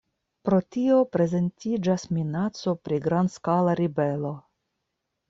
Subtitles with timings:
[0.47, 4.33] Pro tio prezentiĝas minaco pri grandskala ribelo.